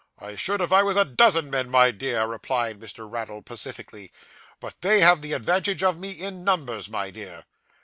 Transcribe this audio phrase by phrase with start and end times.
[0.17, 3.07] I should if I was a dozen men, my dear,' replied Mr.
[3.07, 4.11] Raddle pacifically,
[4.59, 7.45] 'but they have the advantage of me in numbers, my dear.